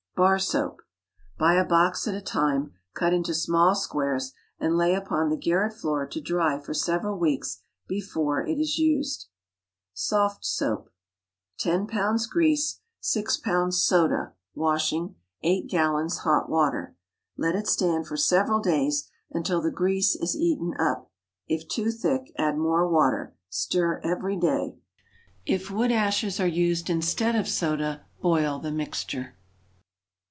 [0.13, 0.83] BAR SOAP.
[1.39, 5.73] Buy a box at a time; cut into small squares and lay upon the garret
[5.73, 9.29] floor to dry for several weeks before it is used.
[9.95, 10.91] SOFT SOAP.
[11.57, 12.29] 10 lbs.
[12.29, 12.81] grease.
[12.99, 13.73] 6 lbs.
[13.73, 15.15] soda (washing).
[15.41, 16.95] 8 gallons hot water.
[17.35, 21.09] Let it stand for several days until the grease is eaten up.
[21.47, 23.33] If too thick, add more water.
[23.49, 24.75] Stir every day.
[25.47, 29.35] If wood ashes are used instead of soda, boil the mixture.